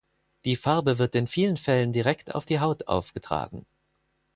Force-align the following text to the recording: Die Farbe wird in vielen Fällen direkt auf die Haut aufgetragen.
Die 0.45 0.55
Farbe 0.55 0.97
wird 0.97 1.13
in 1.15 1.27
vielen 1.27 1.57
Fällen 1.57 1.93
direkt 1.93 2.33
auf 2.33 2.47
die 2.47 2.59
Haut 2.59 2.87
aufgetragen. 2.87 3.67